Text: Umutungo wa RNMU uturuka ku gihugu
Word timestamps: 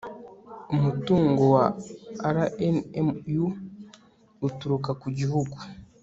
Umutungo 0.73 1.43
wa 1.53 1.65
RNMU 2.33 3.45
uturuka 4.47 4.91
ku 5.01 5.07
gihugu 5.19 5.57